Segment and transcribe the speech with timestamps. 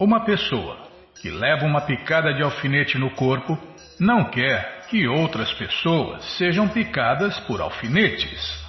[0.00, 0.78] Uma pessoa
[1.20, 3.58] que leva uma picada de alfinete no corpo
[3.98, 8.64] não quer que outras pessoas sejam picadas por alfinetes.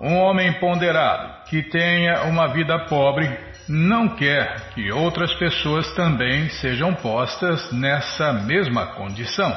[0.00, 3.28] Um homem ponderado que tenha uma vida pobre
[3.68, 9.52] não quer que outras pessoas também sejam postas nessa mesma condição.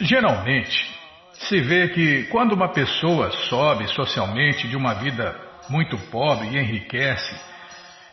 [0.00, 0.90] Geralmente,
[1.34, 5.36] se vê que quando uma pessoa sobe socialmente de uma vida
[5.68, 7.55] muito pobre e enriquece,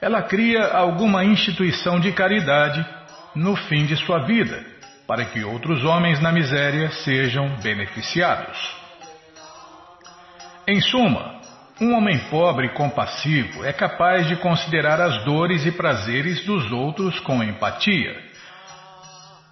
[0.03, 2.85] ela cria alguma instituição de caridade
[3.33, 4.61] no fim de sua vida,
[5.07, 8.57] para que outros homens na miséria sejam beneficiados.
[10.67, 11.39] Em suma,
[11.79, 17.17] um homem pobre e compassivo é capaz de considerar as dores e prazeres dos outros
[17.21, 18.13] com empatia.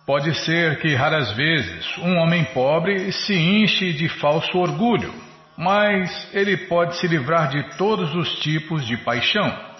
[0.06, 5.14] Pode ser que raras vezes um homem pobre se enche de falso orgulho,
[5.58, 9.71] mas ele pode se livrar de todos os tipos de paixão.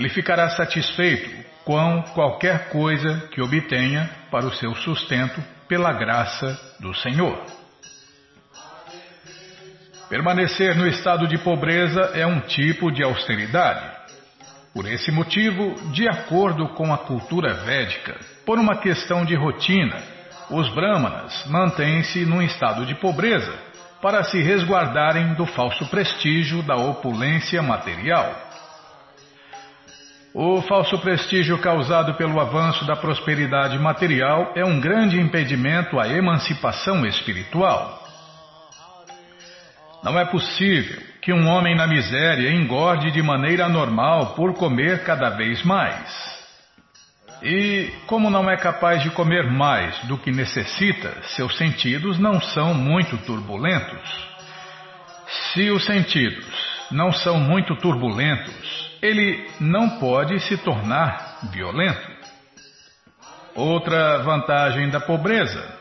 [0.00, 1.28] Ele ficará satisfeito
[1.62, 7.38] com qualquer coisa que obtenha para o seu sustento pela graça do Senhor.
[10.08, 13.90] Permanecer no estado de pobreza é um tipo de austeridade.
[14.72, 20.02] Por esse motivo, de acordo com a cultura védica, por uma questão de rotina,
[20.48, 23.52] os brahmanas mantêm-se num estado de pobreza
[24.00, 28.48] para se resguardarem do falso prestígio da opulência material.
[30.32, 37.04] O falso prestígio causado pelo avanço da prosperidade material é um grande impedimento à emancipação
[37.04, 38.00] espiritual.
[40.04, 45.30] Não é possível que um homem na miséria engorde de maneira anormal por comer cada
[45.30, 46.40] vez mais.
[47.42, 52.72] E, como não é capaz de comer mais do que necessita, seus sentidos não são
[52.72, 54.30] muito turbulentos.
[55.52, 56.46] Se os sentidos
[56.90, 62.10] não são muito turbulentos, ele não pode se tornar violento.
[63.54, 65.80] Outra vantagem da pobreza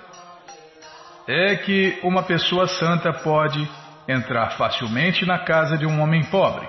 [1.28, 3.70] é que uma pessoa santa pode
[4.08, 6.68] entrar facilmente na casa de um homem pobre.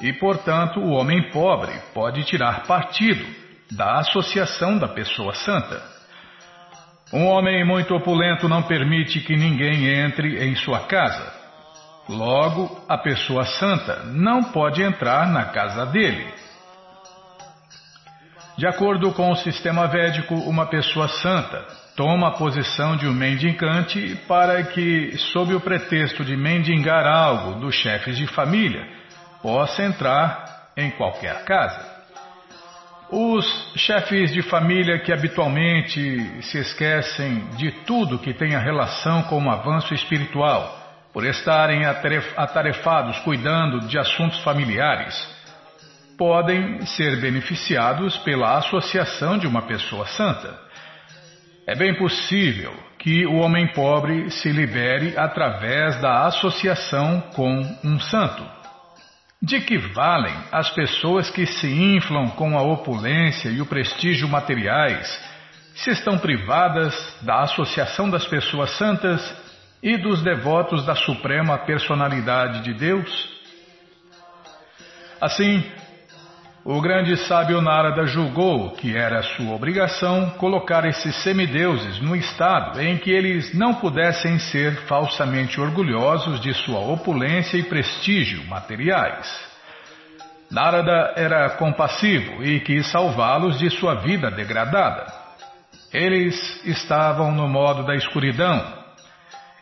[0.00, 3.24] E, portanto, o homem pobre pode tirar partido
[3.70, 5.82] da associação da pessoa santa.
[7.12, 11.39] Um homem muito opulento não permite que ninguém entre em sua casa.
[12.10, 16.26] Logo, a pessoa santa não pode entrar na casa dele.
[18.58, 21.64] De acordo com o sistema védico, uma pessoa santa
[21.96, 27.76] toma a posição de um mendicante para que, sob o pretexto de mendigar algo dos
[27.76, 28.84] chefes de família,
[29.40, 32.00] possa entrar em qualquer casa.
[33.08, 33.46] Os
[33.76, 39.94] chefes de família que habitualmente se esquecem de tudo que tenha relação com o avanço
[39.94, 40.79] espiritual,
[41.12, 41.84] por estarem
[42.36, 45.14] atarefados cuidando de assuntos familiares,
[46.16, 50.54] podem ser beneficiados pela associação de uma pessoa santa.
[51.66, 58.44] É bem possível que o homem pobre se libere através da associação com um santo.
[59.42, 65.08] De que valem as pessoas que se inflam com a opulência e o prestígio materiais
[65.74, 69.39] se estão privadas da associação das pessoas santas
[69.82, 73.40] e dos devotos da Suprema Personalidade de Deus?
[75.20, 75.64] Assim,
[76.64, 82.98] o grande sábio Narada julgou que era sua obrigação colocar esses semideuses no estado em
[82.98, 89.50] que eles não pudessem ser falsamente orgulhosos de sua opulência e prestígio materiais.
[90.50, 95.06] Narada era compassivo e quis salvá-los de sua vida degradada.
[95.92, 98.79] Eles estavam no modo da escuridão,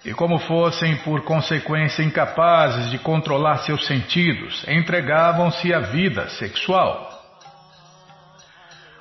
[0.08, 7.12] e como fossem por consequência incapazes de controlar seus sentidos, entregavam-se à vida sexual.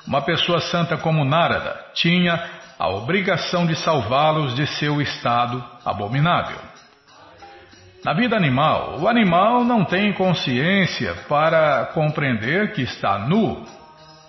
[0.05, 2.37] Uma pessoa santa como Narada tinha
[2.77, 6.57] a obrigação de salvá-los de seu estado abominável.
[8.03, 13.65] Na vida animal, o animal não tem consciência para compreender que está nu,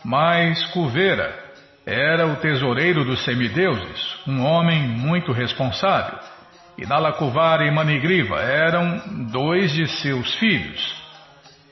[0.04, 1.36] mas Kuvera
[1.84, 6.37] era o tesoureiro dos semideuses, um homem muito responsável
[6.78, 9.02] e Nalakuvar e Manigriva eram
[9.32, 10.96] dois de seus filhos.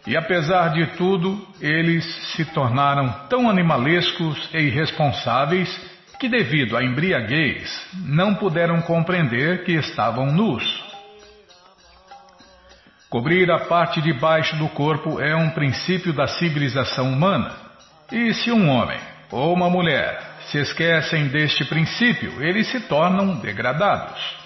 [0.05, 5.69] E apesar de tudo, eles se tornaram tão animalescos e irresponsáveis
[6.19, 10.85] que, devido à embriaguez, não puderam compreender que estavam nus.
[13.09, 17.53] Cobrir a parte de baixo do corpo é um princípio da civilização humana.
[18.11, 18.99] E se um homem
[19.31, 20.21] ou uma mulher
[20.51, 24.46] se esquecem deste princípio, eles se tornam degradados.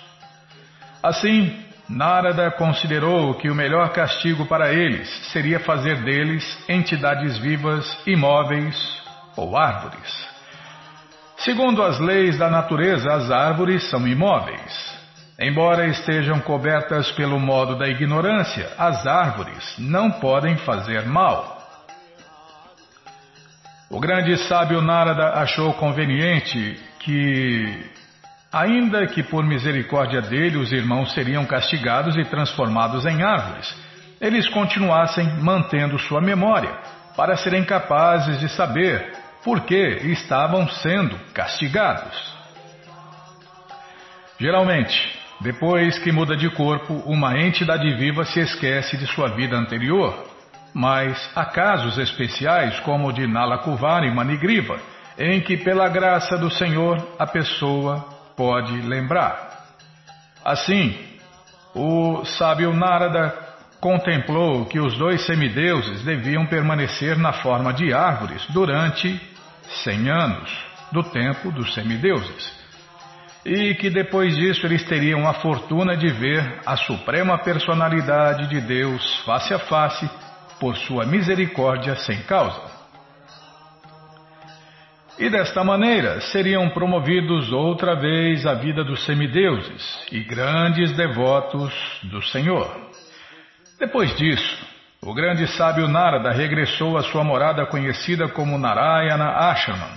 [1.02, 8.76] Assim, Narada considerou que o melhor castigo para eles seria fazer deles entidades vivas, imóveis
[9.36, 10.28] ou árvores.
[11.38, 15.00] Segundo as leis da natureza, as árvores são imóveis.
[15.38, 21.58] Embora estejam cobertas pelo modo da ignorância, as árvores não podem fazer mal.
[23.88, 27.90] O grande sábio Narada achou conveniente que,
[28.52, 33.74] ainda que por misericórdia dele os irmãos seriam castigados e transformados em árvores,
[34.20, 36.76] eles continuassem mantendo sua memória
[37.16, 39.12] para serem capazes de saber
[39.44, 39.76] por que
[40.12, 42.38] estavam sendo castigados.
[44.38, 50.28] Geralmente, depois que muda de corpo, uma entidade viva se esquece de sua vida anterior.
[50.72, 54.78] Mas há casos especiais, como o de Nalakuvar e Manigriva,
[55.18, 59.66] em que, pela graça do Senhor, a pessoa pode lembrar.
[60.42, 60.96] Assim,
[61.74, 63.34] o sábio Narada
[63.78, 69.20] contemplou que os dois semideuses deviam permanecer na forma de árvores durante
[69.84, 70.50] cem anos,
[70.90, 72.58] do tempo dos semideuses
[73.44, 79.20] e que depois disso eles teriam a fortuna de ver a suprema personalidade de Deus
[79.26, 80.08] face a face
[80.58, 82.79] por sua misericórdia sem causa.
[85.20, 91.74] E desta maneira seriam promovidos outra vez à vida dos semideuses e grandes devotos
[92.04, 92.74] do Senhor.
[93.78, 94.66] Depois disso,
[95.02, 99.90] o grande sábio Narada regressou à sua morada conhecida como Narayana Ashram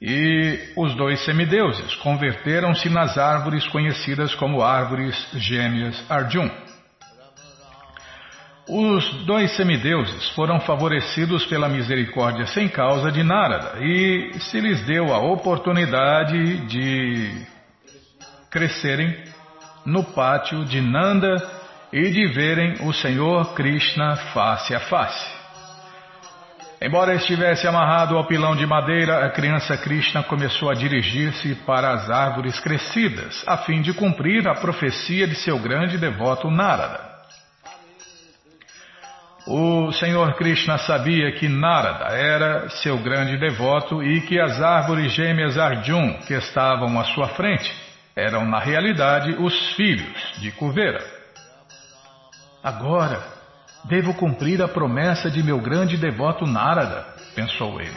[0.00, 6.48] e os dois semideuses converteram-se nas árvores conhecidas como árvores gêmeas Arjun.
[8.68, 15.14] Os dois semideuses foram favorecidos pela misericórdia sem causa de Narada e se lhes deu
[15.14, 17.46] a oportunidade de
[18.50, 19.16] crescerem
[19.84, 21.36] no pátio de Nanda
[21.92, 25.36] e de verem o Senhor Krishna face a face.
[26.82, 32.10] Embora estivesse amarrado ao pilão de madeira, a criança Krishna começou a dirigir-se para as
[32.10, 37.15] árvores crescidas, a fim de cumprir a profecia de seu grande devoto Narada.
[39.46, 45.56] O Senhor Krishna sabia que Narada era seu grande devoto e que as árvores gêmeas
[45.56, 47.72] Arjun que estavam à sua frente
[48.16, 51.04] eram, na realidade, os filhos de Kuvera.
[52.64, 53.36] Agora,
[53.88, 57.06] Devo cumprir a promessa de meu grande devoto Narada,
[57.36, 57.96] pensou ele.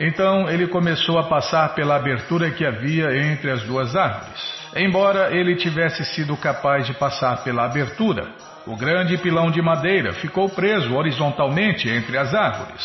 [0.00, 4.42] Então ele começou a passar pela abertura que havia entre as duas árvores.
[4.74, 8.26] Embora ele tivesse sido capaz de passar pela abertura,
[8.66, 12.82] o grande pilão de madeira ficou preso horizontalmente entre as árvores.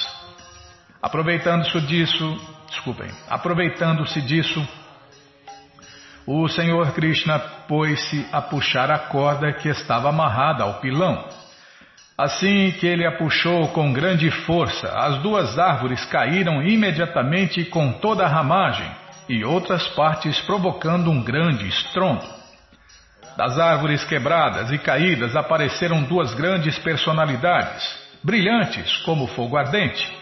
[1.02, 2.38] Aproveitando-se disso,
[2.68, 4.68] desculpem, aproveitando-se disso,
[6.28, 11.26] o Senhor Krishna pôs-se a puxar a corda que estava amarrada ao pilão.
[12.18, 18.26] Assim que ele a puxou com grande força, as duas árvores caíram imediatamente com toda
[18.26, 18.92] a ramagem
[19.30, 22.39] e outras partes provocando um grande estrondo.
[23.38, 27.84] Das árvores quebradas e caídas apareceram duas grandes personalidades,
[28.24, 30.20] brilhantes como fogo ardente.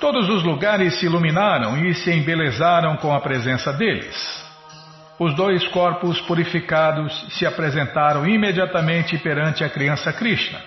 [0.00, 4.42] Todos os lugares se iluminaram e se embelezaram com a presença deles.
[5.18, 10.58] Os dois corpos purificados se apresentaram imediatamente perante a criança Krishna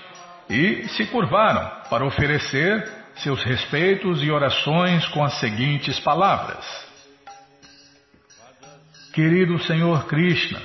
[0.50, 6.66] e se curvaram para oferecer seus respeitos e orações com as seguintes palavras:
[9.14, 10.62] Querido Senhor Krishna,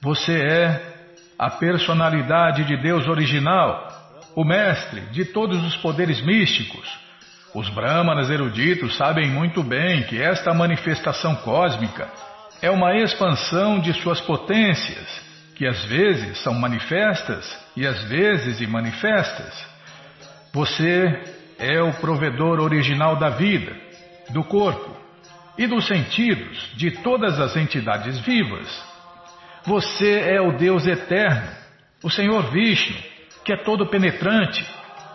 [0.00, 0.94] você é
[1.38, 3.88] a personalidade de Deus original,
[4.34, 6.88] o mestre de todos os poderes místicos.
[7.54, 12.08] Os Brahmanas eruditos sabem muito bem que esta manifestação cósmica
[12.60, 19.66] é uma expansão de suas potências que às vezes são manifestas e às vezes imanifestas.
[20.52, 21.20] Você
[21.58, 23.74] é o provedor original da vida,
[24.30, 24.96] do corpo
[25.56, 28.87] e dos sentidos de todas as entidades vivas.
[29.64, 31.48] Você é o Deus eterno,
[32.02, 32.96] o Senhor Vishnu,
[33.44, 34.64] que é todo penetrante,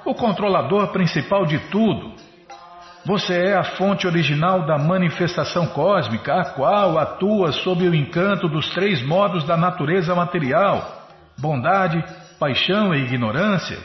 [0.05, 2.13] o controlador principal de tudo,
[3.05, 8.69] você é a fonte original da manifestação cósmica, a qual atua sob o encanto dos
[8.69, 12.01] três modos da natureza material: bondade,
[12.39, 13.77] paixão e ignorância.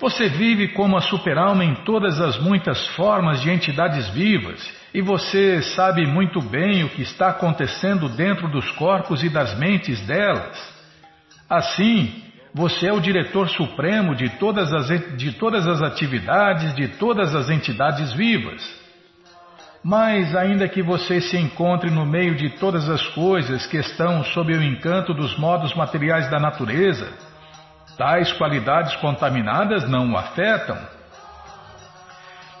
[0.00, 5.60] Você vive como a superalma em todas as muitas formas de entidades vivas e você
[5.60, 10.56] sabe muito bem o que está acontecendo dentro dos corpos e das mentes delas.
[11.50, 12.22] Assim,
[12.54, 17.50] você é o diretor supremo de todas, as, de todas as atividades de todas as
[17.50, 18.78] entidades vivas.
[19.82, 24.52] Mas, ainda que você se encontre no meio de todas as coisas que estão sob
[24.52, 27.08] o encanto dos modos materiais da natureza,
[27.98, 30.78] tais qualidades contaminadas não o afetam.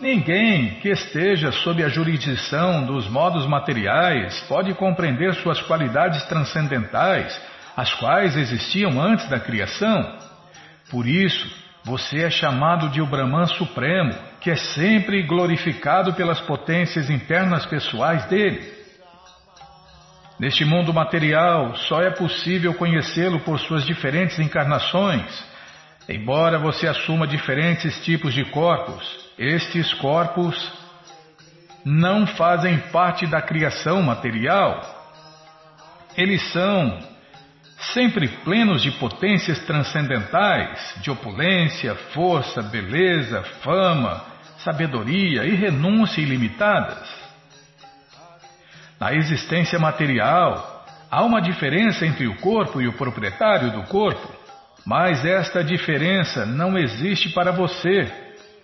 [0.00, 7.40] Ninguém que esteja sob a jurisdição dos modos materiais pode compreender suas qualidades transcendentais,
[7.76, 10.18] as quais existiam antes da criação.
[10.90, 11.48] Por isso,
[11.84, 18.24] você é chamado de o Brahman Supremo, que é sempre glorificado pelas potências internas pessoais
[18.26, 18.77] dele.
[20.38, 25.26] Neste mundo material, só é possível conhecê-lo por suas diferentes encarnações.
[26.08, 29.04] Embora você assuma diferentes tipos de corpos,
[29.36, 30.72] estes corpos
[31.84, 34.80] não fazem parte da criação material.
[36.16, 36.98] Eles são
[37.94, 44.24] sempre plenos de potências transcendentais, de opulência, força, beleza, fama,
[44.58, 47.27] sabedoria e renúncia ilimitadas.
[49.00, 54.28] Na existência material, há uma diferença entre o corpo e o proprietário do corpo,
[54.84, 58.10] mas esta diferença não existe para você,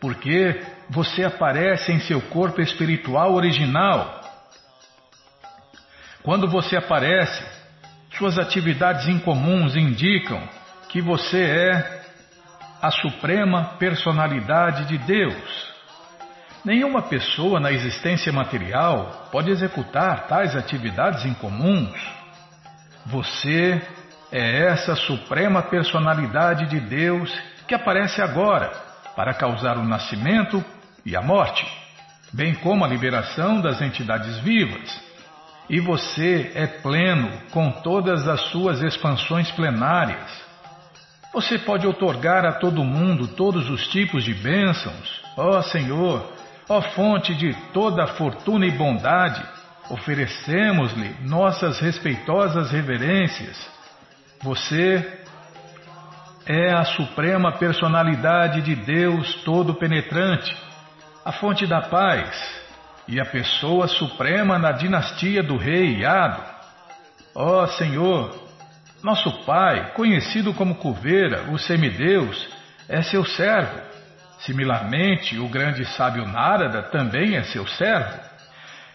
[0.00, 0.61] porque
[0.91, 4.21] você aparece em seu corpo espiritual original.
[6.23, 7.45] Quando você aparece,
[8.19, 10.41] suas atividades incomuns indicam
[10.88, 12.05] que você é
[12.81, 15.74] a suprema personalidade de Deus.
[16.64, 22.00] Nenhuma pessoa na existência material pode executar tais atividades incomuns.
[23.06, 23.83] Você
[24.33, 27.30] é essa suprema personalidade de Deus
[27.68, 28.73] que aparece agora
[29.14, 30.64] para causar o nascimento
[31.04, 31.66] e a morte,
[32.33, 35.14] bem como a liberação das entidades vivas
[35.68, 40.44] e você é pleno com todas as suas expansões plenárias.
[41.33, 45.23] Você pode otorgar a todo mundo todos os tipos de bênçãos.
[45.37, 46.33] Ó Senhor,
[46.68, 49.42] ó fonte de toda fortuna e bondade,
[49.90, 53.56] oferecemos-lhe nossas respeitosas reverências.
[54.42, 55.21] Você
[56.47, 60.56] é a suprema personalidade de Deus todo-penetrante,
[61.25, 62.64] a fonte da paz,
[63.06, 66.42] e a pessoa suprema na dinastia do rei Yado.
[67.35, 68.35] Ó Senhor,
[69.02, 72.49] nosso pai, conhecido como Cuveira, o semideus,
[72.88, 73.93] é seu servo.
[74.44, 78.18] Similarmente, o grande sábio Narada também é seu servo.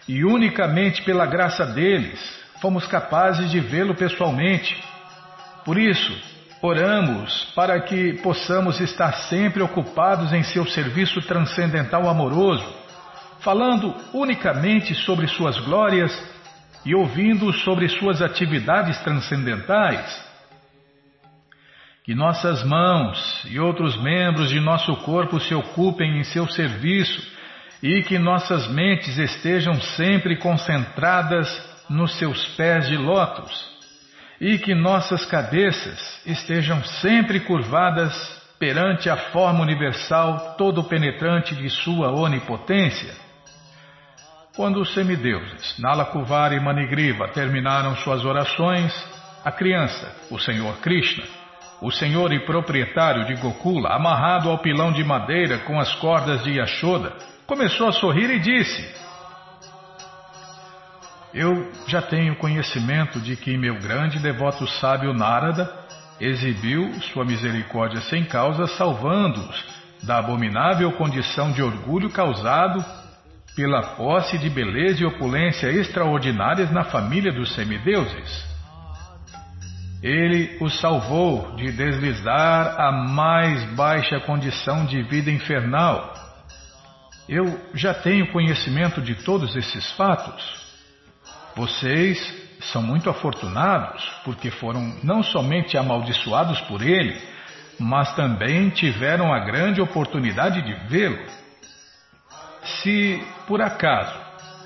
[0.08, 2.20] E unicamente pela graça deles
[2.60, 4.82] fomos capazes de vê-lo pessoalmente.
[5.64, 6.12] Por isso,
[6.62, 12.80] oramos para que possamos estar sempre ocupados em seu serviço transcendental amoroso
[13.40, 16.12] falando unicamente sobre suas glórias
[16.84, 20.29] e ouvindo sobre suas atividades transcendentais.
[22.04, 27.22] Que nossas mãos e outros membros de nosso corpo se ocupem em seu serviço
[27.82, 31.48] e que nossas mentes estejam sempre concentradas
[31.88, 33.70] nos seus pés de lótus
[34.40, 42.10] e que nossas cabeças estejam sempre curvadas perante a forma universal todo penetrante de sua
[42.10, 43.14] onipotência.
[44.56, 48.92] Quando os semideuses Nalakuvar e Manigriva terminaram suas orações,
[49.44, 51.24] a criança, o Senhor Krishna,
[51.80, 56.52] o senhor e proprietário de Gokula, amarrado ao pilão de madeira com as cordas de
[56.52, 57.12] Yashoda,
[57.46, 58.94] começou a sorrir e disse:
[61.32, 65.72] Eu já tenho conhecimento de que meu grande devoto sábio Narada
[66.20, 72.84] exibiu sua misericórdia sem causa, salvando-os da abominável condição de orgulho causado
[73.56, 78.49] pela posse de beleza e opulência extraordinárias na família dos semideuses.
[80.02, 86.14] Ele os salvou de deslizar à mais baixa condição de vida infernal.
[87.28, 90.42] Eu já tenho conhecimento de todos esses fatos.
[91.54, 92.18] Vocês
[92.72, 97.20] são muito afortunados porque foram não somente amaldiçoados por ele,
[97.78, 101.20] mas também tiveram a grande oportunidade de vê-lo.
[102.62, 104.18] Se, por acaso,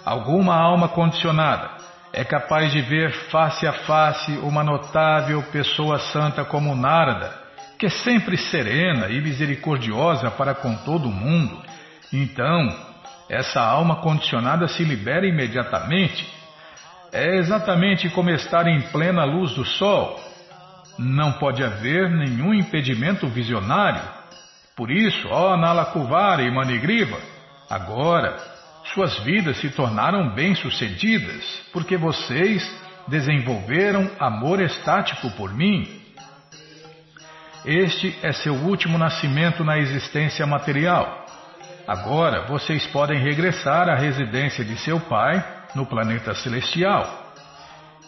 [0.04, 1.83] alguma alma condicionada
[2.14, 7.32] é capaz de ver face a face uma notável pessoa santa como Narada,
[7.78, 11.60] que é sempre serena e misericordiosa para com todo mundo,
[12.12, 12.68] então
[13.28, 16.26] essa alma condicionada se libera imediatamente.
[17.12, 20.20] É exatamente como estar em plena luz do sol.
[20.98, 24.02] Não pode haver nenhum impedimento visionário.
[24.76, 27.18] Por isso, ó Nalakuvari e Manigriva,
[27.68, 28.36] Agora,
[28.92, 32.62] suas vidas se tornaram bem-sucedidas porque vocês
[33.08, 35.88] desenvolveram amor estático por mim.
[37.64, 41.24] Este é seu último nascimento na existência material.
[41.86, 45.42] Agora vocês podem regressar à residência de seu pai
[45.74, 47.32] no planeta celestial.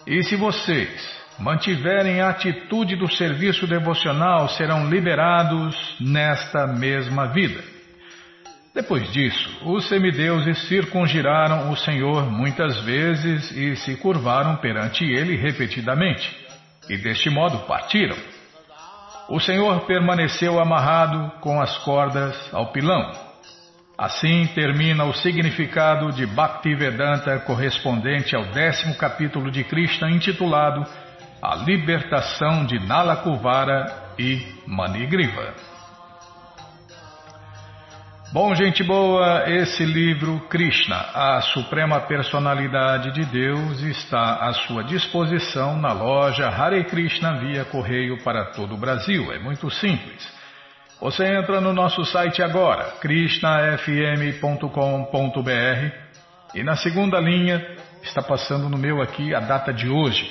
[0.06, 7.75] E se vocês mantiverem a atitude do serviço devocional, serão liberados nesta mesma vida.
[8.76, 16.30] Depois disso, os semideuses circungiraram o Senhor muitas vezes e se curvaram perante ele repetidamente,
[16.86, 18.14] e deste modo partiram.
[19.30, 23.12] O Senhor permaneceu amarrado com as cordas ao pilão.
[23.96, 30.84] Assim termina o significado de Bhaktivedanta correspondente ao décimo capítulo de Krishna intitulado
[31.40, 35.75] A Libertação de Nalakuvara e Manigriva.
[38.32, 45.78] Bom, gente boa, esse livro Krishna, a Suprema Personalidade de Deus, está à sua disposição
[45.78, 49.32] na loja Hare Krishna via correio para todo o Brasil.
[49.32, 50.28] É muito simples.
[51.00, 55.92] Você entra no nosso site agora, krishnafm.com.br
[56.52, 57.64] e na segunda linha
[58.02, 60.28] está passando no meu aqui a data de hoje.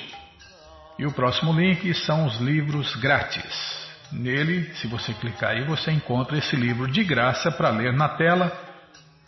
[0.98, 3.85] E o próximo link são os livros grátis.
[4.12, 8.52] Nele, se você clicar aí, você encontra esse livro de graça para ler na tela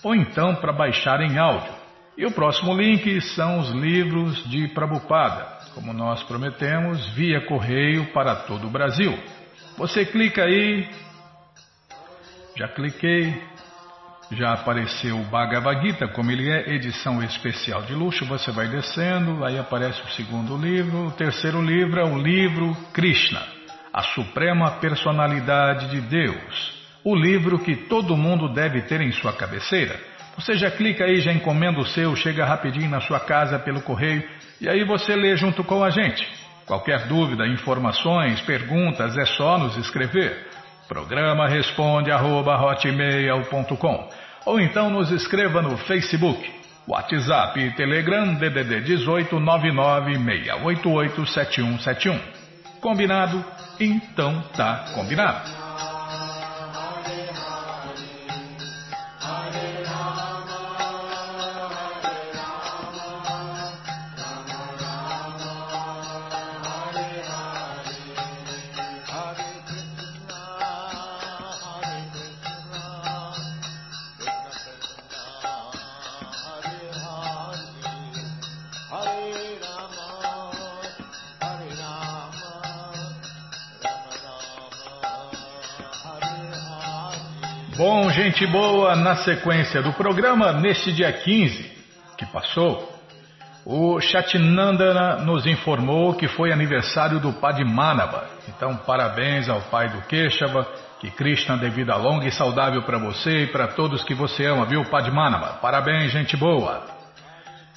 [0.02, 1.72] ou então para baixar em áudio.
[2.16, 8.34] E o próximo link são os livros de Prabupada, como nós prometemos, via correio para
[8.34, 9.16] todo o Brasil.
[9.76, 10.88] Você clica aí,
[12.56, 13.40] já cliquei,
[14.32, 19.44] já apareceu o Bhagavad Gita, como ele é edição especial de luxo, você vai descendo,
[19.44, 23.57] aí aparece o segundo livro, o terceiro livro é o livro Krishna,
[23.92, 29.98] a Suprema Personalidade de Deus, o livro que todo mundo deve ter em sua cabeceira.
[30.36, 34.22] Você já clica aí, já encomenda o seu, chega rapidinho na sua casa pelo correio
[34.60, 36.28] e aí você lê junto com a gente.
[36.66, 40.46] Qualquer dúvida, informações, perguntas, é só nos escrever.
[40.86, 44.10] Programa responde arroba hotmail.com
[44.44, 46.48] ou então nos escreva no Facebook,
[46.86, 52.20] WhatsApp e Telegram DDD 18 996887171.
[52.80, 53.44] Combinado?
[53.80, 55.67] Então tá combinado.
[88.18, 91.70] Gente boa, na sequência do programa, neste dia 15
[92.16, 92.92] que passou,
[93.64, 98.24] o Chatinandana nos informou que foi aniversário do Padmanabha.
[98.48, 100.66] Então, parabéns ao pai do Keshava,
[100.98, 104.66] que Krishna dê vida longa e saudável para você e para todos que você ama,
[104.66, 105.60] viu, Padmanabha?
[105.62, 106.84] Parabéns, gente boa!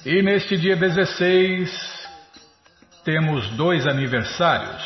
[0.04, 2.08] E neste dia 16,
[3.04, 4.82] temos dois aniversários.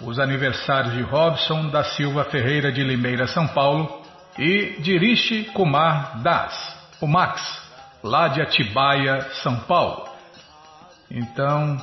[0.00, 4.05] Os aniversários de Robson da Silva Ferreira de Limeira, São Paulo,
[4.38, 7.40] e Dirishi Kumar Das, o Max,
[8.02, 10.08] lá de Atibaia, São Paulo.
[11.10, 11.76] Então,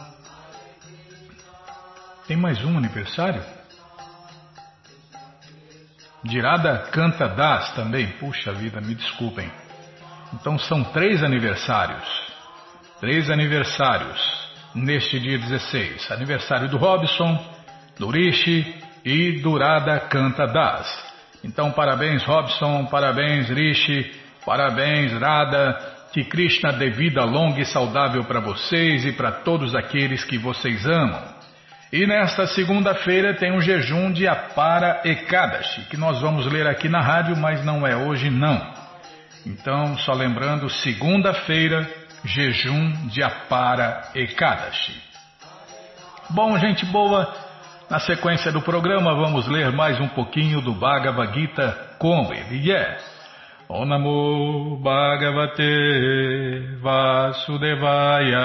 [2.28, 3.44] tem mais um aniversário?
[6.24, 9.52] Dirada Canta Das também, puxa vida, me desculpem.
[10.34, 12.08] Então são três aniversários.
[13.00, 14.20] Três aniversários
[14.74, 16.12] neste dia 16.
[16.12, 17.38] Aniversário do Robson,
[18.00, 21.13] do Rishi e Durada Canta Das.
[21.44, 24.12] Então, parabéns Robson, parabéns Rishi,
[24.46, 25.78] parabéns Radha,
[26.14, 30.86] que Krishna dê vida longa e saudável para vocês e para todos aqueles que vocês
[30.86, 31.22] amam.
[31.92, 37.02] E nesta segunda-feira tem um jejum de Apara Ekadashi, que nós vamos ler aqui na
[37.02, 38.60] rádio, mas não é hoje não.
[39.46, 41.88] Então, só lembrando, segunda-feira,
[42.24, 45.00] jejum de Apara Ekadashi.
[46.30, 47.32] Bom, gente boa,
[47.90, 52.98] na sequência do programa, vamos ler mais um pouquinho do Bhagavad Gita como ele é.
[53.70, 58.40] Om Namo Bhagavate Vasudevaya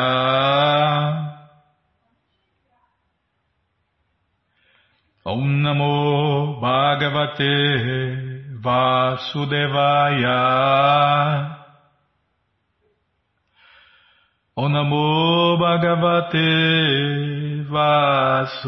[5.24, 10.38] Om Namo Bhagavate Vasudevaya
[14.58, 16.42] Om Namo Bhagavate
[17.70, 18.58] Vasudevaya.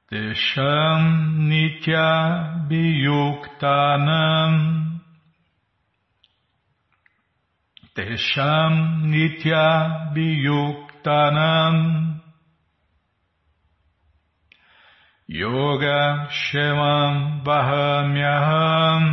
[0.09, 1.03] Tesham
[1.49, 2.09] nitya
[2.67, 4.53] biyuktanam
[7.95, 9.67] Tesham nitya
[10.15, 11.75] biyuktanam
[15.27, 19.03] Yoga shemam vahamyaham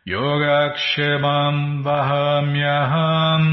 [0.07, 3.45] Yogakshemam Vahamyaham.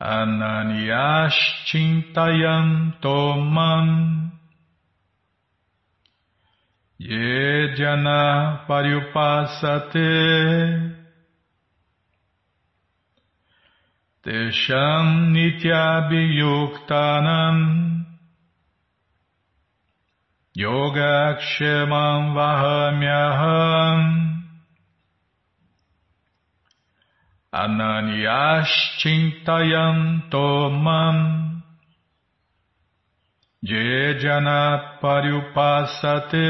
[0.00, 4.33] Ananiyaschintayam Tomam
[6.98, 10.12] Ye jana pariupasate
[14.22, 17.56] Tesham nityabhiyuktanam
[20.56, 24.00] Yogakshemam vahamyaham
[27.52, 31.63] Ananyaschintayam tomam
[33.64, 36.48] Jejana Pariupasate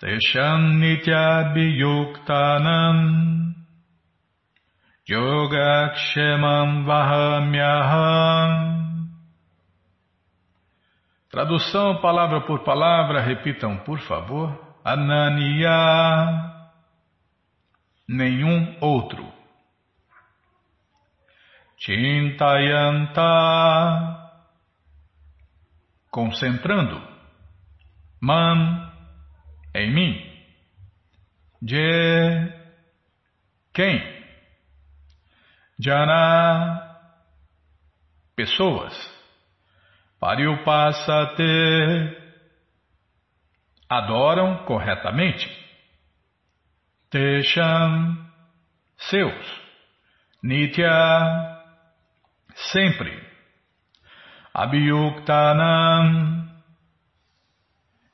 [0.00, 2.98] Tesham Nitya Biyuktanam
[5.08, 8.72] Yogakshemam Vahamyaham
[11.32, 14.54] Tradução palavra por palavra, repitam por favor.
[14.84, 16.52] Ananiya,
[18.06, 19.26] nenhum outro.
[21.84, 23.20] Chintayanta,
[26.12, 27.02] concentrando.
[28.20, 28.92] Man,
[29.74, 30.14] em mim.
[31.60, 32.52] Je,
[33.74, 34.00] quem?
[35.80, 37.00] Jana,
[38.36, 38.94] pessoas.
[40.20, 41.42] Pariupasate,
[43.88, 45.50] adoram corretamente.
[47.10, 48.24] Tesham,
[48.96, 49.62] seus.
[50.44, 51.61] Nitya,
[52.54, 53.32] sempre.
[54.54, 56.48] Abhyuktanam,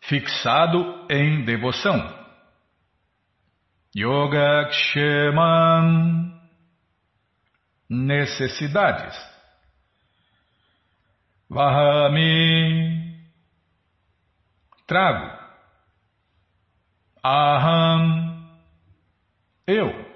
[0.00, 2.16] fixado em devoção.
[3.96, 5.28] Yogakshemam,
[7.88, 9.16] necessidades.
[11.50, 13.16] Vahami,
[14.86, 15.38] trago.
[17.24, 18.46] Aham,
[19.66, 20.07] eu.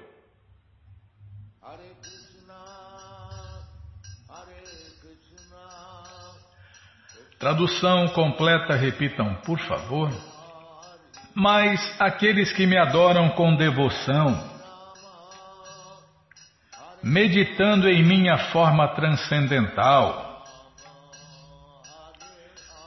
[7.42, 10.12] Tradução completa, repitam, por favor.
[11.34, 14.48] Mas aqueles que me adoram com devoção,
[17.02, 20.44] meditando em minha forma transcendental,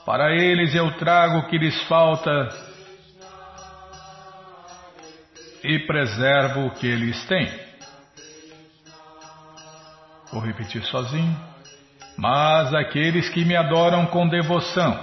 [0.06, 2.48] para eles eu trago o que lhes falta
[5.62, 7.52] e preservo o que eles têm.
[10.32, 11.55] Vou repetir sozinho.
[12.16, 14.98] Mas aqueles que me adoram com devoção,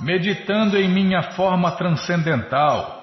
[0.00, 3.02] meditando em minha forma transcendental,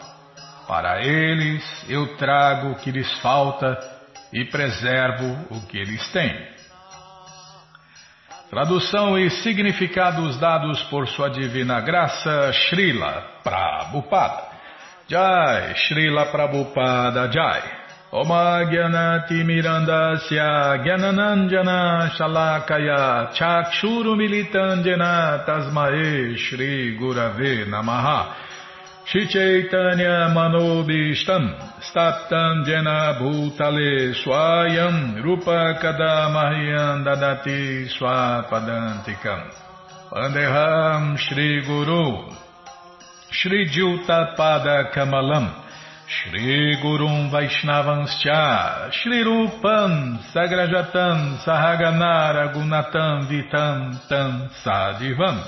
[0.68, 3.78] Para eles eu trago o que lhes falta
[4.32, 6.34] e preservo o que eles têm.
[8.50, 14.44] Tradução e significados dados por Sua Divina Graça, Srila Prabhupada.
[15.10, 17.81] Jai, Srila Prabhupada Jai.
[18.14, 28.36] Oma Gyanati Mirandasya Gyananandjana Shalakaya Chakshuru Militandjana Tasmae Shri Gurave Namaha.
[29.06, 32.66] Shri Chaitanya Manobishtam Staptam
[33.18, 39.42] Bhutale Swayam Rupa Kadamahyam Dadati Swapadantikam.
[40.12, 41.16] Vandeham
[46.12, 55.42] Shri Gurum Vaishnavanscha Shri Rupam Sagrajatam Sahaganara Gunatam Vitam Tam Sadivam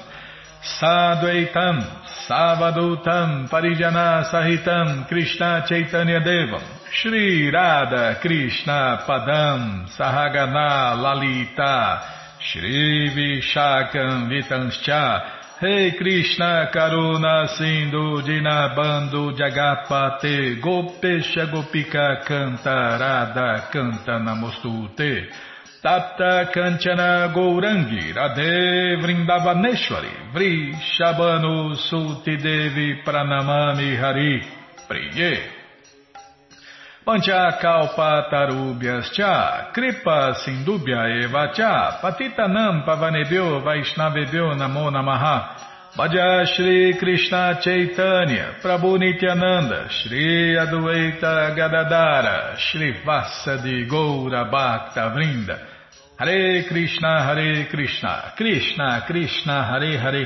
[0.64, 1.84] Sadvaitam
[2.26, 12.04] Savadutam Parijana Sahitam Krishna Chaitanya Devam Shri Radha Krishna Padam Sahagana Lalita
[12.40, 25.30] Shri Vishakam Vitanscha hey Krishna Karuna Sindhu Dinabando Jagapate Gopesha Gopika Canta Radha Canta Namostute
[25.82, 34.44] Tapta Kanchana Gourangi Radhe Vrindavaneshwari Vri Shabano Suti Devi Pranamami Hari
[34.86, 35.63] Priye
[37.06, 45.72] Pancha kalpa tarubhyas cha, kripa sindubhya eva cha, patitanam pavanebhyo vaishnavebhyo namo namaha.
[45.98, 55.60] Bhaja Shri Krishna Chaitanya, Prabhu Nityananda, Shri Adwaita Gadadara, Shri Vasadi Goura Bhakta Vrinda,
[56.18, 60.26] Hare Krishna, Hare Krishna, Krishna Krishna, Hare Hare,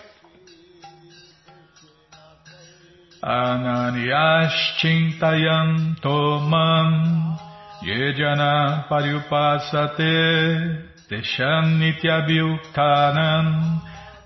[3.21, 7.37] Ananiyaschintayan tomam
[7.85, 13.77] yejana paryupasate teshan nityabhyuktanam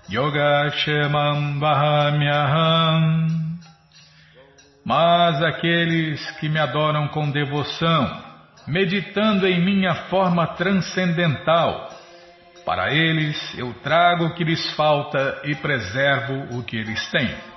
[0.08, 3.36] yogashemam vahamyaham
[4.82, 8.22] Mas aqueles que me adoram com devoção,
[8.66, 11.90] meditando em minha forma transcendental,
[12.64, 17.55] para eles eu trago o que lhes falta e preservo o que eles têm.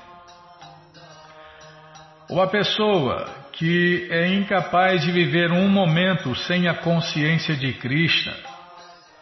[2.30, 8.34] Ou a pessoa que é incapaz de viver um momento sem a consciência de Krishna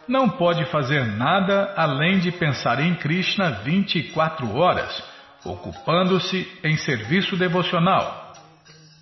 [0.06, 5.02] não pode fazer nada além de pensar em Krishna 24 horas,
[5.42, 8.34] ocupando-se em serviço devocional,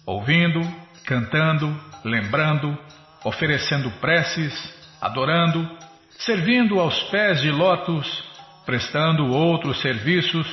[0.06, 0.60] ouvindo,
[1.04, 2.78] cantando, lembrando,
[3.24, 4.54] oferecendo preces,
[5.00, 5.68] adorando,
[6.10, 8.24] servindo aos pés de lótus,
[8.64, 10.46] prestando outros serviços,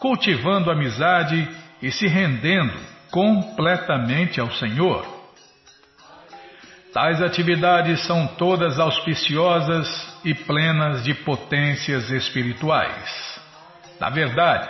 [0.00, 1.48] cultivando amizade
[1.80, 5.06] e se rendendo completamente ao Senhor.
[6.92, 9.86] Tais atividades são todas auspiciosas
[10.24, 13.40] e plenas de potências espirituais.
[14.00, 14.68] Na verdade,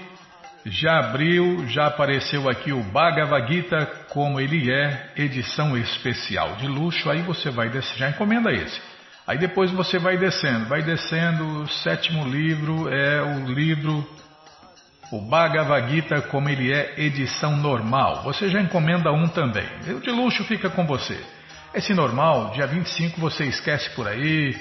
[0.64, 7.08] Já abriu, já apareceu aqui o Bhagavad Gita como ele é, edição especial de luxo.
[7.08, 8.80] Aí você vai descer, já encomenda esse.
[9.26, 11.62] Aí depois você vai descendo, vai descendo.
[11.62, 14.06] O sétimo livro é o livro
[15.10, 18.22] o Bhagavad Gita como ele é, edição normal.
[18.24, 19.66] Você já encomenda um também.
[19.96, 21.18] O de luxo fica com você.
[21.74, 24.56] Esse normal, dia 25 você esquece por aí,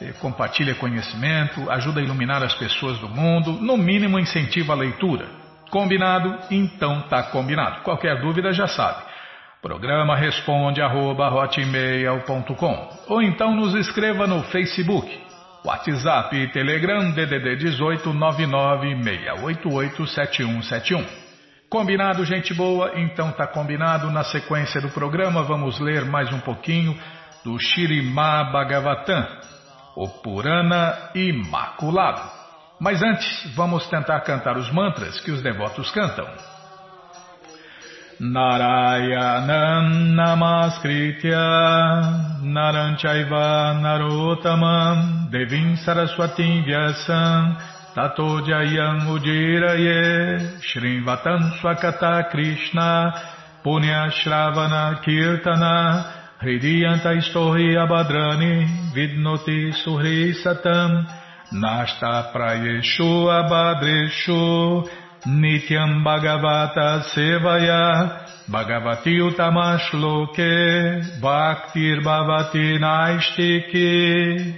[0.00, 5.26] eh, compartilha conhecimento, ajuda a iluminar as pessoas do mundo, no mínimo incentiva a leitura.
[5.70, 6.38] Combinado?
[6.50, 7.82] Então tá combinado.
[7.82, 9.02] Qualquer dúvida já sabe.
[9.60, 11.28] Programa responde arroba,
[13.08, 15.25] ou então nos escreva no Facebook
[15.66, 21.04] WhatsApp e Telegram DDD 18 996887171.
[21.68, 22.92] Combinado, gente boa?
[22.94, 24.08] Então tá combinado.
[24.12, 26.96] Na sequência do programa vamos ler mais um pouquinho
[27.44, 29.26] do Shirimá Bhagavatam,
[29.96, 32.22] o Purana Imaculado.
[32.78, 36.28] Mas antes, vamos tentar cantar os mantras que os devotos cantam.
[40.16, 41.44] Namaskritya
[42.42, 47.56] Naranchaiva Narotamam Devim Saraswatim Vyasam
[47.94, 53.12] Tato Jayam Ujiraye Shrivatam Swakata Krishna
[53.62, 56.04] Punya Shravana Kirtana
[56.40, 61.06] Hridiyanta Istohi Abhadrani Vidnoti Suhri Satam
[61.52, 64.88] Nasta Prayeshu Abhadreshu
[65.26, 74.54] Nityam Bhagavata Sevaya Bhagavati Utamashloke Bhaktir Bhavati Naistiki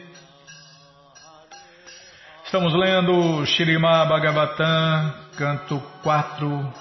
[2.45, 6.73] Estamos lendo Shirima Bhagavatam, canto 4,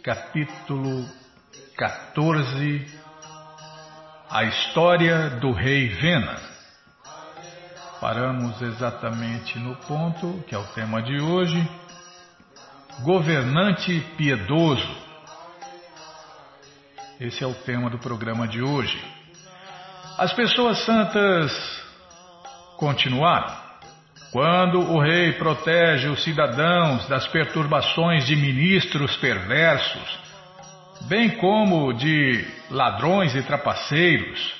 [0.00, 1.04] capítulo
[1.76, 2.86] 14,
[4.30, 6.36] a história do rei Vena.
[8.00, 11.68] Paramos exatamente no ponto, que é o tema de hoje
[13.02, 15.04] Governante piedoso.
[17.20, 18.98] Esse é o tema do programa de hoje.
[20.16, 21.52] As pessoas santas
[22.76, 23.52] continuaram.
[24.30, 30.18] Quando o rei protege os cidadãos das perturbações de ministros perversos,
[31.02, 34.54] bem como de ladrões e trapaceiros,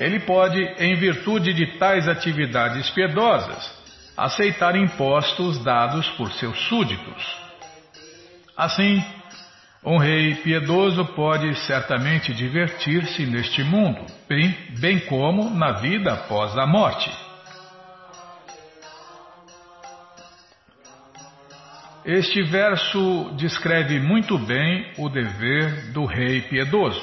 [0.00, 3.78] ele pode, em virtude de tais atividades piedosas,
[4.16, 7.47] aceitar impostos dados por seus súditos.
[8.58, 9.00] Assim,
[9.84, 16.66] um rei piedoso pode certamente divertir-se neste mundo, bem, bem como na vida após a
[16.66, 17.08] morte.
[22.04, 27.00] Este verso descreve muito bem o dever do rei piedoso.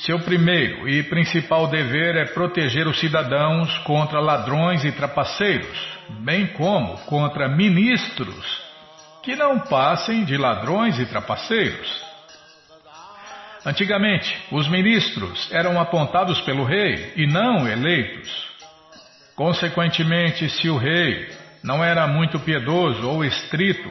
[0.00, 6.98] Seu primeiro e principal dever é proteger os cidadãos contra ladrões e trapaceiros, bem como
[7.06, 8.61] contra ministros
[9.22, 12.04] que não passem de ladrões e trapaceiros.
[13.64, 18.50] Antigamente, os ministros eram apontados pelo rei e não eleitos.
[19.36, 21.30] Consequentemente, se o rei
[21.62, 23.90] não era muito piedoso ou estrito,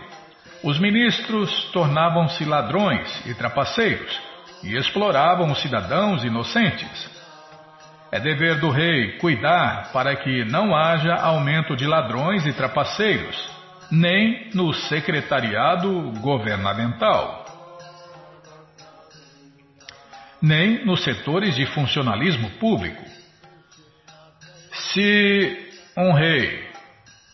[0.61, 4.19] os ministros tornavam-se ladrões e trapaceiros
[4.61, 7.09] e exploravam os cidadãos inocentes.
[8.11, 13.61] É dever do rei cuidar para que não haja aumento de ladrões e trapaceiros
[13.91, 17.45] nem no secretariado governamental,
[20.41, 23.04] nem nos setores de funcionalismo público.
[24.71, 26.71] Se um rei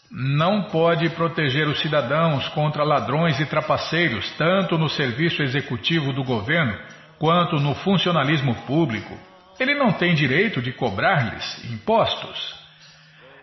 [0.09, 6.77] não pode proteger os cidadãos contra ladrões e trapaceiros, tanto no serviço executivo do governo
[7.19, 9.17] quanto no funcionalismo público,
[9.59, 12.56] ele não tem direito de cobrar-lhes impostos.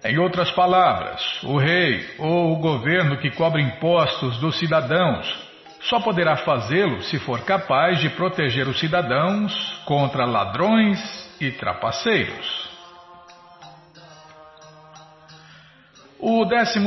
[0.05, 5.27] Em outras palavras, o rei ou o governo que cobra impostos dos cidadãos
[5.81, 9.55] só poderá fazê-lo se for capaz de proteger os cidadãos
[9.87, 11.01] contra ladrões
[11.41, 12.69] e trapaceiros.
[16.19, 16.81] O 12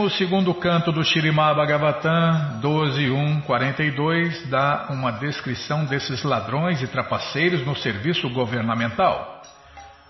[0.59, 9.41] canto do Shirimá Bhagavatam 12.1.42 dá uma descrição desses ladrões e trapaceiros no serviço governamental.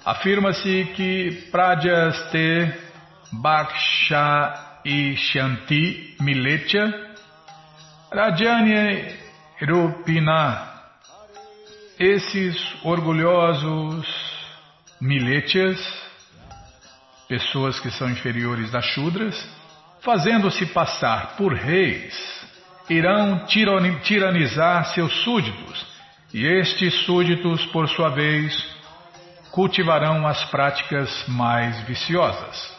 [0.05, 2.86] Afirma-se que Pradyaste
[3.31, 7.15] Bhaksha e Shanti Miletia,
[8.11, 9.15] Rajanya
[9.61, 10.67] Rupina,
[11.99, 14.07] esses orgulhosos
[15.01, 15.79] Miletias,
[17.27, 19.35] pessoas que são inferiores a Shudras,
[20.01, 22.15] fazendo-se passar por reis,
[22.89, 25.85] irão tiranizar seus súditos,
[26.33, 28.53] e estes súditos, por sua vez,
[29.51, 32.76] cultivarão as práticas mais viciosas.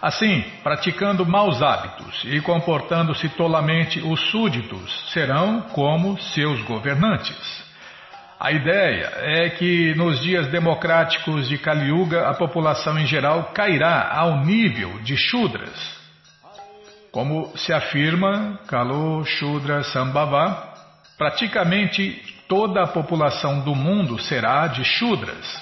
[0.00, 7.70] Assim, praticando maus hábitos e comportando-se tolamente, os súditos serão como seus governantes.
[8.38, 14.10] A ideia é que nos dias democráticos de Kali Yuga a população em geral cairá
[14.14, 16.00] ao nível de Shudras.
[17.12, 20.72] Como se afirma Kalo Shudra Sambhava,
[21.18, 25.60] praticamente toda a população do mundo será de Shudras.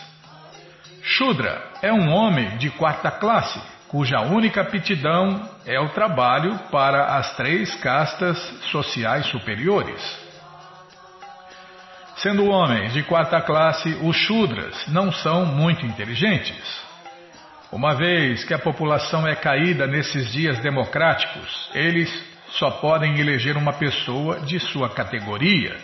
[1.03, 7.35] Shudra é um homem de quarta classe, cuja única aptidão é o trabalho para as
[7.37, 8.39] três castas
[8.71, 10.29] sociais superiores.
[12.17, 16.87] Sendo homens de quarta classe, os Shudras não são muito inteligentes.
[17.71, 22.11] Uma vez que a população é caída nesses dias democráticos, eles
[22.51, 25.77] só podem eleger uma pessoa de sua categoria.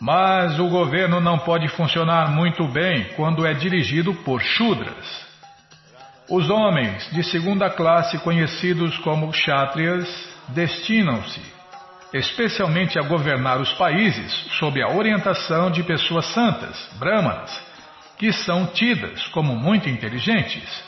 [0.00, 5.27] Mas o governo não pode funcionar muito bem quando é dirigido por Shudras.
[6.28, 10.06] Os homens de segunda classe, conhecidos como Kshatriyas,
[10.48, 11.40] destinam-se
[12.12, 17.50] especialmente a governar os países sob a orientação de pessoas santas, brahmanas,
[18.18, 20.84] que são tidas como muito inteligentes.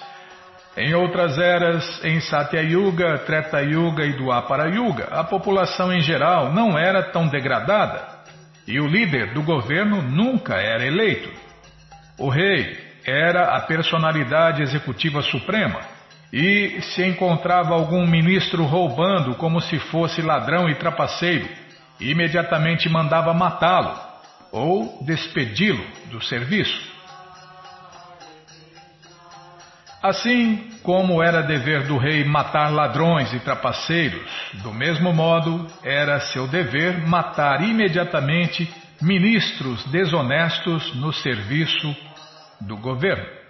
[0.76, 6.52] Em outras eras, em Satya Yuga, Treta Yuga e Dwapara Yuga, a população em geral
[6.52, 8.20] não era tão degradada
[8.66, 11.30] e o líder do governo nunca era eleito.
[12.18, 15.80] O rei era a personalidade executiva suprema
[16.32, 21.48] e se encontrava algum ministro roubando como se fosse ladrão e trapaceiro,
[22.00, 23.98] imediatamente mandava matá-lo
[24.52, 26.90] ou despedi-lo do serviço.
[30.02, 34.30] Assim como era dever do rei matar ladrões e trapaceiros,
[34.62, 38.72] do mesmo modo era seu dever matar imediatamente
[39.02, 41.94] ministros desonestos no serviço
[42.60, 43.40] do governo.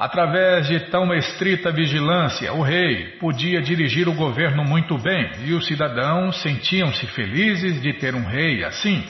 [0.00, 5.66] Através de tão estrita vigilância, o rei podia dirigir o governo muito bem e os
[5.66, 9.04] cidadãos sentiam-se felizes de ter um rei assim.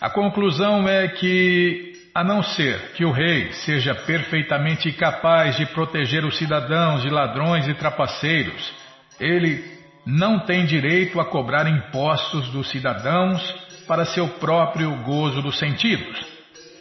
[0.00, 6.24] A conclusão é que, a não ser que o rei seja perfeitamente capaz de proteger
[6.24, 8.72] os cidadãos de ladrões e trapaceiros,
[9.20, 9.62] ele
[10.06, 13.42] não tem direito a cobrar impostos dos cidadãos
[13.86, 16.24] para seu próprio gozo dos sentidos.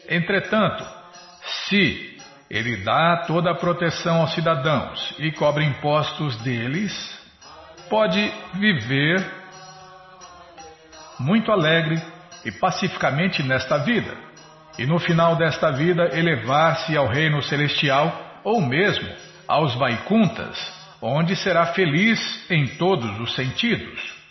[0.10, 0.86] Entretanto,
[1.68, 2.18] se
[2.50, 6.94] ele dá toda a proteção aos cidadãos e cobra impostos deles,
[7.90, 9.26] pode viver
[11.20, 12.02] muito alegre
[12.46, 14.16] e pacificamente nesta vida,
[14.78, 19.10] e no final desta vida elevar-se ao reino celestial ou mesmo
[19.48, 20.58] aos Vaikuntas,
[21.02, 24.23] onde será feliz em todos os sentidos.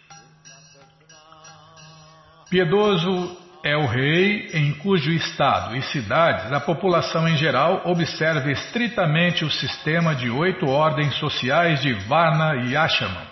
[2.52, 3.34] Piedoso
[3.64, 9.50] é o rei em cujo estado e cidades a população em geral observa estritamente o
[9.50, 13.22] sistema de oito ordens sociais de Varna e Ashama,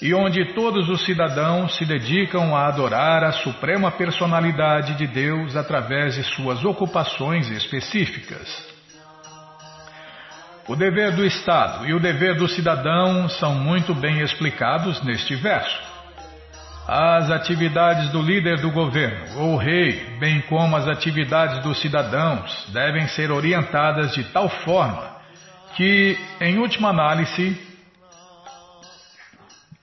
[0.00, 6.14] e onde todos os cidadãos se dedicam a adorar a suprema personalidade de Deus através
[6.14, 8.48] de suas ocupações específicas.
[10.66, 15.89] O dever do Estado e o dever do cidadão são muito bem explicados neste verso.
[16.92, 23.06] As atividades do líder do governo ou rei, bem como as atividades dos cidadãos, devem
[23.06, 25.16] ser orientadas de tal forma
[25.76, 27.56] que, em última análise,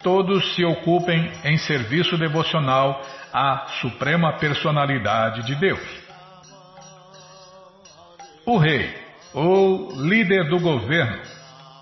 [0.03, 3.01] todos se ocupem em serviço devocional
[3.31, 5.79] à Suprema Personalidade de Deus.
[8.45, 8.93] O rei,
[9.33, 11.21] ou líder do governo,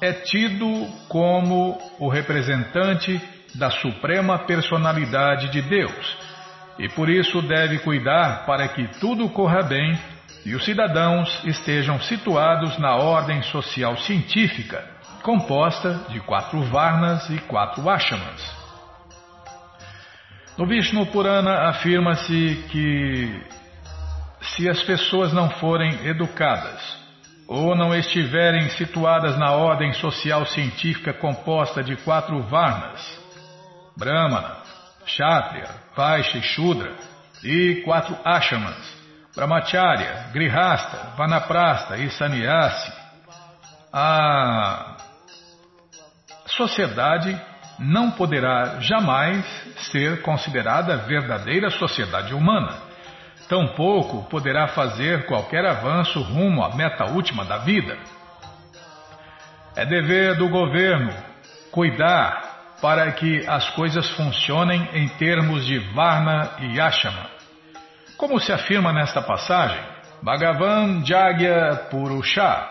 [0.02, 3.20] é tido como o representante
[3.58, 6.18] da Suprema Personalidade de Deus
[6.78, 9.98] e por isso deve cuidar para que tudo corra bem
[10.46, 14.84] e os cidadãos estejam situados na ordem social científica,
[15.24, 18.66] composta de quatro Varnas e quatro Ashamas.
[20.58, 23.44] No Vishnu Purana afirma-se que
[24.42, 27.06] se as pessoas não forem educadas
[27.48, 33.25] ou não estiverem situadas na ordem social científica composta de quatro Varnas,
[33.98, 34.58] Brahmana,
[35.06, 36.94] Kshatriya, Vaishya e Shudra,
[37.44, 38.96] e quatro Ashamas,
[39.36, 42.92] Brahmacharya, Grihasta, Vanaprasta e Sannyasi.
[43.94, 44.98] A
[46.48, 47.40] sociedade
[47.80, 49.46] não poderá jamais
[49.92, 52.78] ser considerada verdadeira sociedade humana.
[53.48, 57.98] Tampouco poderá fazer qualquer avanço rumo à meta última da vida.
[59.76, 61.14] É dever do governo
[61.72, 67.30] cuidar para que as coisas funcionem em termos de Varna e Ashama.
[68.18, 69.82] Como se afirma nesta passagem,
[70.22, 72.70] Bhagavan Jagya Purusha,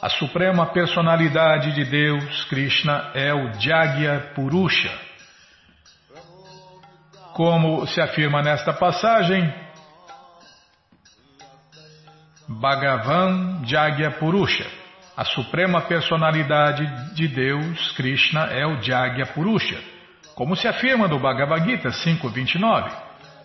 [0.00, 4.92] a suprema personalidade de Deus, Krishna, é o Jagya Purusha.
[7.32, 9.52] Como se afirma nesta passagem,
[12.48, 14.66] Bhagavan Jagya Purusha,
[15.18, 19.76] a suprema personalidade de Deus, Krishna, é o Jagya Purusha.
[20.36, 22.92] Como se afirma no Bhagavad Gita 5.29,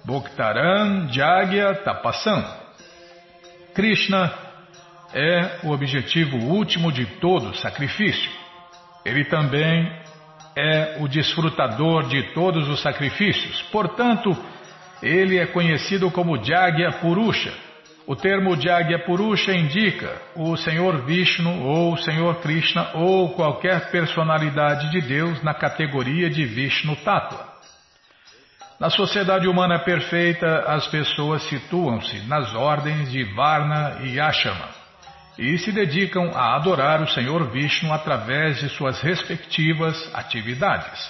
[0.06, 2.46] Bhaktaran Jagya Tapasam.
[3.74, 4.32] Krishna
[5.16, 8.30] é o objetivo último de todo sacrifício.
[9.04, 9.92] Ele também
[10.56, 13.64] é o desfrutador de todos os sacrifícios.
[13.72, 14.38] Portanto,
[15.02, 17.52] ele é conhecido como Jagya Purusha.
[18.06, 24.92] O termo Jagya Purusha indica o Senhor Vishnu ou o Senhor Krishna ou qualquer personalidade
[24.92, 27.48] de Deus na categoria de Vishnu Tattva.
[28.78, 34.68] Na sociedade humana perfeita, as pessoas situam-se nas ordens de Varna e Ashama
[35.40, 41.10] e se dedicam a adorar o Senhor Vishnu através de suas respectivas atividades.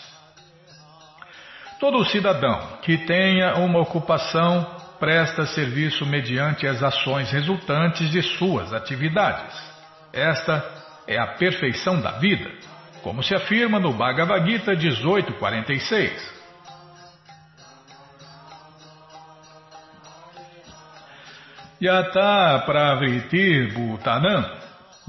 [1.80, 9.54] Todo cidadão que tenha uma ocupação presta serviço mediante as ações resultantes de suas atividades.
[10.14, 10.64] Esta
[11.06, 12.50] é a perfeição da vida,
[13.02, 16.44] como se afirma no Bhagavad Gita 1846.
[21.82, 24.58] Yata pravritir bhutanam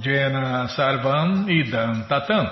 [0.01, 2.51] jena sarvam idam tatam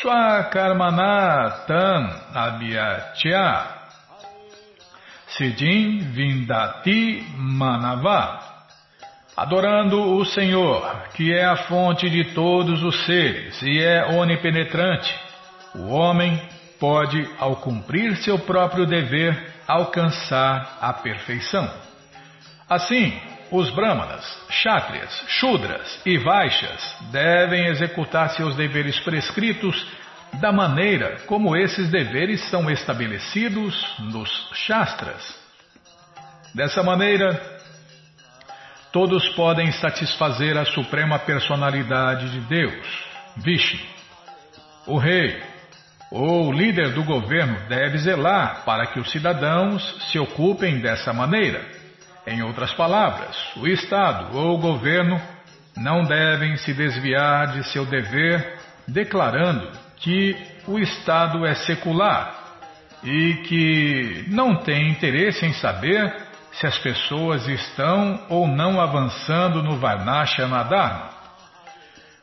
[0.00, 3.79] swakarmana tam abhyachya
[5.36, 8.50] siddhim vindati manava
[9.40, 15.18] Adorando o Senhor, que é a fonte de todos os seres e é onipenetrante,
[15.76, 16.38] o homem
[16.78, 21.72] pode, ao cumprir seu próprio dever, alcançar a perfeição.
[22.68, 23.18] Assim,
[23.50, 29.86] os brahmanas, kshatriyas, shudras e vaixas devem executar seus deveres prescritos
[30.34, 35.38] da maneira como esses deveres são estabelecidos nos shastras.
[36.54, 37.40] Dessa maneira,
[38.92, 43.04] todos podem satisfazer a suprema personalidade de Deus,
[43.36, 43.80] Vishnu.
[44.86, 45.42] O rei
[46.10, 51.80] ou líder do governo deve zelar para que os cidadãos se ocupem dessa maneira
[52.26, 55.20] em outras palavras, o Estado ou o governo
[55.76, 59.70] não devem se desviar de seu dever, declarando
[60.00, 60.36] que
[60.66, 62.34] o Estado é secular
[63.02, 66.14] e que não tem interesse em saber
[66.52, 71.10] se as pessoas estão ou não avançando no Varnashana Dharma.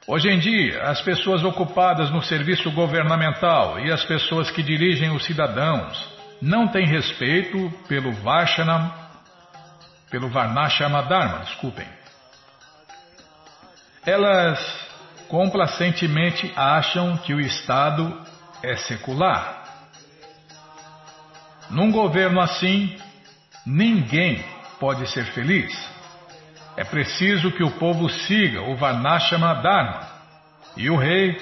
[0.08, 5.26] Hoje em dia, as pessoas ocupadas no serviço governamental e as pessoas que dirigem os
[5.26, 9.08] cidadãos não têm respeito pelo Varshana
[10.10, 11.86] pelo Varnashama Dharma, desculpem.
[14.06, 14.87] Elas
[15.28, 18.22] complacentemente acham que o Estado
[18.64, 19.66] é secular.
[21.70, 22.98] Num governo assim,
[23.66, 24.44] ninguém
[24.80, 25.72] pode ser feliz.
[26.76, 30.08] É preciso que o povo siga o Varnashama Dharma
[30.76, 31.42] e o rei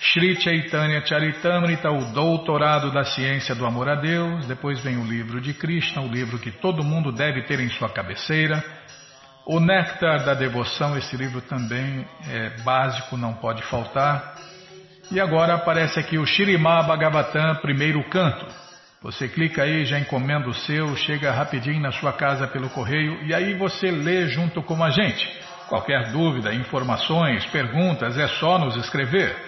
[0.00, 4.46] Sri Chaitanya Charitamrita, o doutorado da ciência do amor a Deus.
[4.46, 7.88] Depois vem o livro de Krishna, o livro que todo mundo deve ter em sua
[7.88, 8.62] cabeceira.
[9.44, 14.36] O Néctar da Devoção, esse livro também é básico, não pode faltar.
[15.10, 18.46] E agora aparece aqui o Shirimá Bhagavatam, primeiro canto.
[19.02, 23.34] Você clica aí, já encomenda o seu, chega rapidinho na sua casa pelo correio e
[23.34, 25.28] aí você lê junto com a gente.
[25.68, 29.47] Qualquer dúvida, informações, perguntas, é só nos escrever.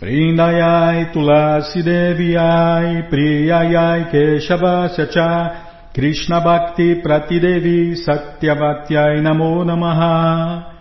[0.00, 10.72] Prindayai Tulasi Deviai Priyayai Keshavasya Cha Krishna Bhakti Pratidevi Satyavatyai Namo Namaha.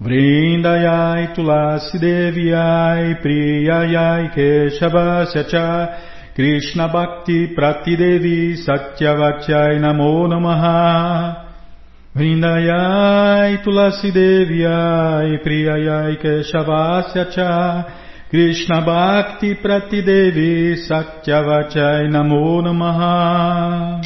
[0.00, 5.98] Vrindayai Tulasi Deviai Priyayai Keshavasya Cha
[6.36, 11.50] Krishna Bhakti Pratidevi Satyavatyai Namo Namaha.
[12.14, 18.01] Vrindayai Tulasi Deviai Priyayai Keshavasya Cha
[18.32, 24.00] Krishna Bhakti Pratidevi Satyavachai Namo Namaha.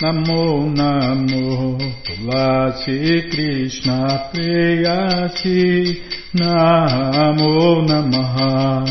[0.00, 6.00] Namo Namo Tulasi Krishna Preyasi
[6.36, 8.86] Namo Namaha.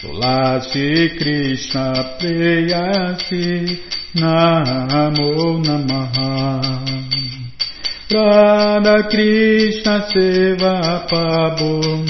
[0.00, 3.78] Tulasi Krishna Preyasi
[4.16, 6.97] Namo Namaha
[8.10, 12.06] Radha Krishna Seva Pabum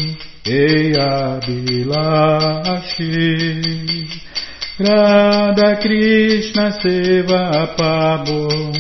[4.79, 8.73] Radha Krishna Seva Pabo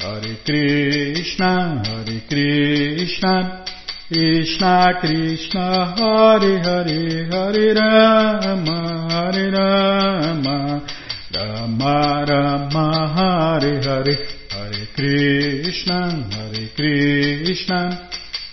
[0.00, 3.64] Hare Krishna, Hare Krishna
[4.08, 10.82] Krishna Krishna Hare Hare Hare Rama Hare Rama
[11.32, 14.16] Rama Rama Hare Hare
[14.50, 18.10] Hare Krishna Hare Krishna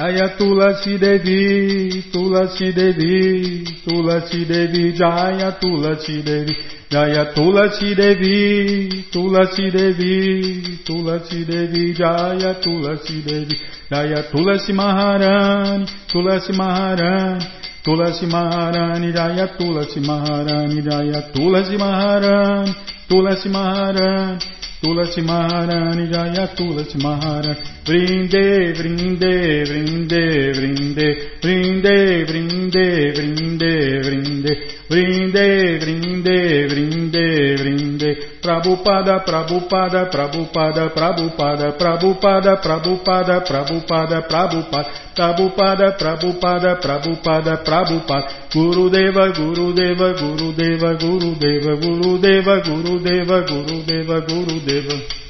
[0.00, 6.56] Jaya Tulasi Devi, Tulasi Devi, Tulasi Devi, Jaya Tulasi Devi,
[6.88, 17.44] Jaya Tulasi Devi, Tulasi Devi, Tulasi Devi, Jaya Tulasi Devi, Jaya Tulasi Maharani, Tulasi Maharani,
[17.84, 22.74] Tulasi Maharani, Jaya Tulasi Maharani, Jaya Tulasi Maharani,
[23.06, 24.59] Tulasi Maharani.
[24.82, 32.84] Maharani, Tulasi Maharani, Jaya Tulasi Maharani, Brinde, brinde, brinde, brinde, brinde, brinde,
[33.28, 34.04] brinde,
[34.88, 46.76] brinde, brinde, brinde, brinde, brinde, Prabhupada, Prabhupada, Prabhupada, Prabhupada, Prabhupada, Prabhupada, Prabhupada, Prabhupada, Prabhupada, Prabhupada,
[46.80, 55.29] Prabhupada, Prabhupada, Gurudeva, Gurudeva, Gurudeva, Gurudeva, Gurudeva, Gurudeva, Gurudeva, Gurudeva.